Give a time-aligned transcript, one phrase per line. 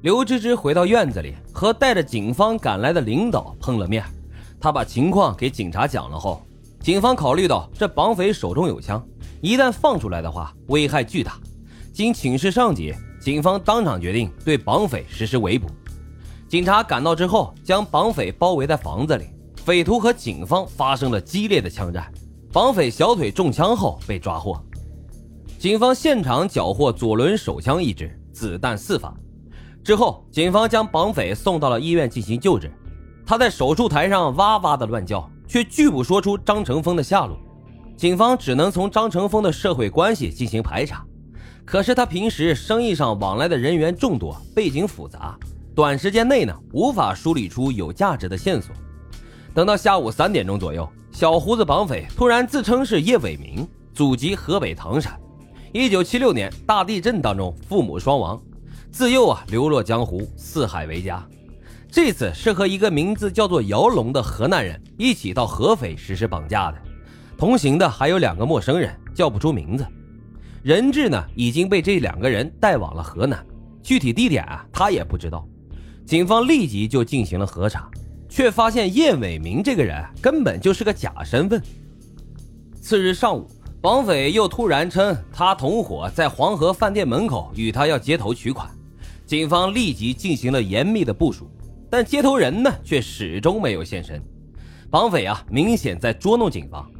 [0.00, 4.04] 刘芝芝回到院子里，和带着警方赶来的领导碰了面。
[4.60, 6.40] 他把情况给警察讲了后，
[6.80, 9.04] 警方考虑到这绑匪手中有枪，
[9.40, 11.36] 一旦放出来的话，危害巨大。
[11.92, 15.66] 经请示上级，警方当场决定对绑匪实施围捕。
[16.48, 19.24] 警察赶到之后，将绑匪包围在房子里，
[19.64, 22.08] 匪徒和警方发生了激烈的枪战，
[22.52, 24.56] 绑匪小腿中枪后被抓获。
[25.58, 29.12] 警方现场缴获左轮手枪一支，子弹四发。
[29.88, 32.70] 之后，警方将绑匪送到了医院进行救治。
[33.24, 37.38] 他在手术台上哇哇的乱叫，却拒不说出张成峰的下落。
[37.96, 41.02] 警方只能从张成峰的社会关系进行排查。
[41.64, 45.38] 可是他平时生意上往来的人员众多，背景复杂，
[45.74, 48.74] 短时间内呢无法梳理出有价值的线索。
[49.54, 55.18] 等到下午三点钟左右，小胡子绑匪突然自称是叶伟明，祖籍河北唐山，
[55.72, 58.38] 一九七六年大地震当中父母双亡。
[58.90, 61.24] 自幼啊，流落江湖，四海为家。
[61.90, 66.78] 这次是和一个名字叫做姚龙的河南人一起到合肥实施绑架的，
[67.36, 69.86] 同行的还有两个陌生人，叫不出名字。
[70.62, 73.44] 人质呢已经被这两个人带往了河南，
[73.82, 75.46] 具体地点啊他也不知道。
[76.04, 77.88] 警方立即就进行了核查，
[78.28, 81.62] 却发现叶伟明这个人根本就是个假身份。
[82.80, 83.48] 次日上午。
[83.80, 88.68] 绑匪又突然称他同伙在黄河饭店门口与他要接头取款，
[89.28, 91.50] 警方立即进行了严密的部署，
[91.90, 94.22] 但接头人呢却始终没有现身。
[94.90, 96.90] 绑匪啊明显在捉弄警方。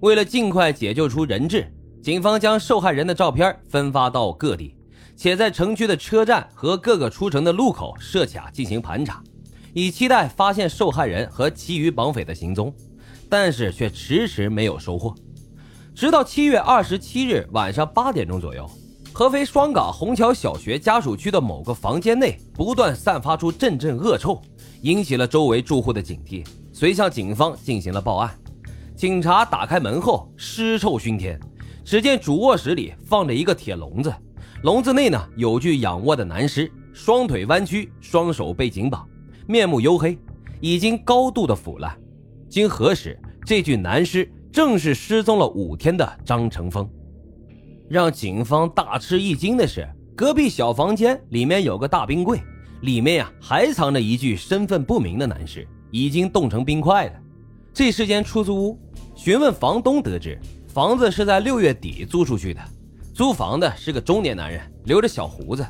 [0.00, 1.70] 为了尽快解救出人质，
[2.02, 4.74] 警方将受害人的照片分发到各地，
[5.14, 9.22] 且在城区的车站和各个出城的路口设卡进行盘查，
[9.74, 12.74] 以期待发现受害人和其余绑匪的行踪，
[13.28, 15.14] 但是却迟迟没有收获。
[15.94, 18.68] 直到七月二十七日晚上八点钟左右，
[19.16, 24.42] 合肥双岗虹桥小学家属区的某个房间内不断散发出阵阵恶臭，
[24.82, 28.36] 引起了周围住户的警惕，遂向警方进行了报案。
[28.96, 31.38] 警察打开门后，尸臭熏天。
[31.84, 34.12] 只见主卧室里放着一个铁笼子，
[34.64, 39.08] 笼子内呢有具仰卧的男尸，双腿弯曲，双手被紧绑，
[39.46, 40.18] 面目黝黑，
[40.60, 41.96] 已经高度的腐烂。
[42.48, 43.16] 经核实，
[43.46, 44.28] 这具男尸。
[44.50, 46.88] 正是失踪了五天的张成峰，
[47.88, 52.40] 让警方大吃一惊的是，隔壁小房间里面有个大冰柜，
[52.80, 57.12] 里面呀还藏着一具身份不明的男尸，已经冻成冰块了。
[57.72, 58.78] 这是间出租屋，
[59.14, 62.60] 询问房东得知，房子是在六月底租出去的，
[63.12, 65.66] 租房的是个中年男人，留着小胡子，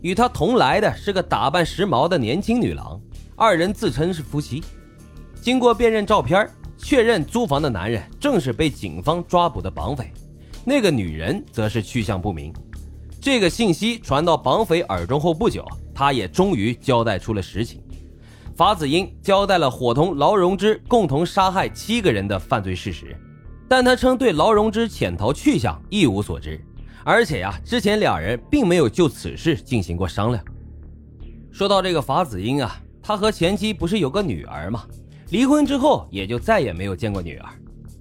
[0.00, 3.00] 与他同来的是个打扮时髦的年轻女郎，
[3.36, 4.62] 二人自称是夫妻。
[5.40, 6.48] 经过辨认照片。
[6.80, 10.12] 确认租房的男人正是被警方抓捕的绑匪，
[10.68, 12.52] 那个女人则是去向不明。
[13.18, 17.82] 这个信息传到绑匪耳中后不久，他也终于交代出了实情。
[18.54, 23.16] 法子英交代了伙同劳荣枝共同杀害七个人的犯罪事实，
[23.66, 26.62] 但他称对劳荣枝潜逃去向一无所知，
[27.02, 30.44] 而且呀，之前两人并没有就此事进行过商量。
[31.50, 34.84] 说到这个法子英啊，他和前妻不是有个女儿吗？
[35.30, 37.48] 离婚之后，也就再也没有见过女儿。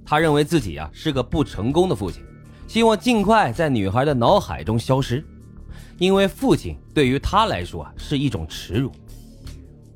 [0.05, 2.21] 他认为自己呀是个不成功的父亲，
[2.67, 5.25] 希望尽快在女孩的脑海中消失，
[5.97, 8.91] 因为父亲对于他来说是一种耻辱。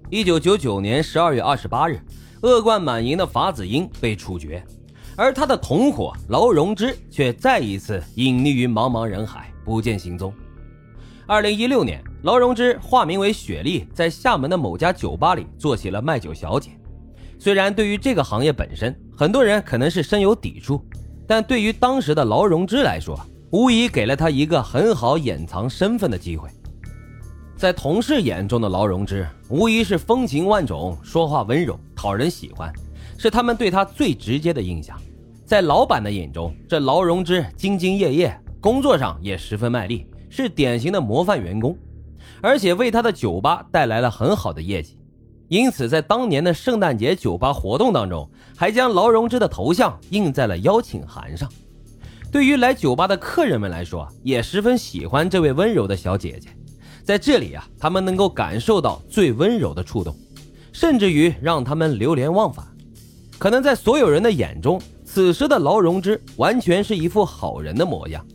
[0.09, 2.00] 一九九九年十二月二十八日，
[2.42, 4.64] 恶贯满盈的法子英被处决，
[5.18, 10.34] 而他的同伙劳荣枝却再一次隐匿于茫茫人海，不见行踪。
[11.28, 16.72] 二零一六年，劳荣枝化名为雪莉，在厦门的某家酒吧里做起了卖酒小姐。
[17.38, 20.84] 虽然对于这个行业本身，很多人可能是深有抵触，
[21.31, 23.18] 但对于当时的劳荣枝来说，
[23.52, 26.50] 无疑给了他一个很好掩藏身份的机会。
[27.56, 32.70] 在同事眼中的劳荣枝，无疑是风情万种、说话温柔、讨人喜欢，
[33.18, 35.02] 是他们对他最直接的印象。
[35.46, 41.78] 在老板的眼中，这劳荣枝兢兢业业，工作上也十分卖力，是典型的模范员工，
[42.41, 44.97] 而且为他的酒吧带来了很好的业绩。
[45.52, 48.26] 因此，在当年的圣诞节酒吧活动当中，
[48.56, 51.52] 还将劳荣枝的头像印在了邀请函上。
[52.32, 56.48] 对于来酒吧的客人们来说，也十分喜欢这位温柔的小姐姐。
[57.03, 60.16] 在这里啊，他们能够感受到最温柔的触动，
[60.72, 62.66] 甚至于让他们流连忘返。
[63.38, 68.26] 可能在所有人的眼中，此时的劳荣枝完全是一副好人的模样。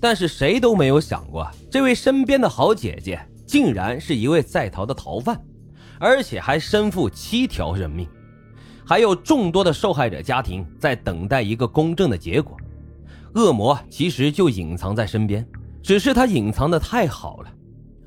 [0.00, 5.38] 但是谁都没有想过，这位身边的好姐姐竟然是一位在逃的逃犯。
[6.02, 8.08] 而且还身负七条人命，
[8.84, 12.56] 还有众多的受害者家庭在等待一个公正的结果。
[13.36, 15.46] 恶魔其实就隐藏在身边，
[15.80, 17.52] 只是他隐藏的太好了。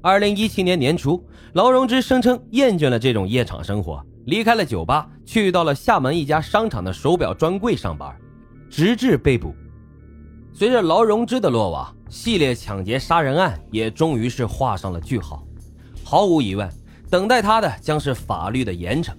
[0.02, 8.14] 二零一七年年初，劳荣枝声称厌倦了这种夜场生活，离开了酒吧，去到了厦门一家商场的手表专柜上班，
[8.70, 9.56] 直至被捕。
[10.52, 15.48] 随着劳荣枝的落网，系列抢劫杀人案也终于是画上了句号。
[16.04, 16.70] 毫无疑问，
[17.10, 19.12] 等待他的将是法律的严惩。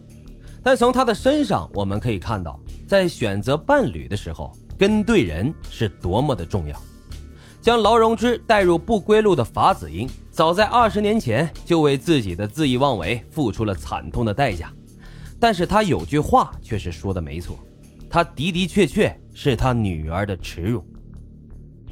[0.63, 6.77] 但从他的身上，我们可以看到，在选择伴侣的时候，跟对人是多么的重要。
[7.61, 14.73] 将劳荣枝带入不归路的法子英，早在二十年前就为自己的恣意妄为付出了惨痛的代价。
[15.39, 17.59] 但是他有句话却是说的没错，
[18.09, 20.85] 他的的确确是他女儿的耻辱。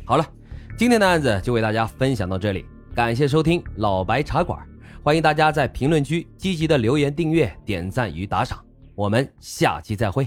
[0.05, 0.27] 好了，
[0.77, 2.65] 今天的案子就为大家分享到这里，
[2.95, 4.59] 感谢收听老白茶馆，
[5.05, 8.65] 欢迎大家在评论区积极的留言、订阅、点赞与打赏，
[8.95, 10.27] 我们下期再会。